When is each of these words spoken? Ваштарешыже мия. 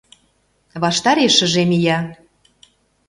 Ваштарешыже 0.81 1.63
мия. 1.69 1.99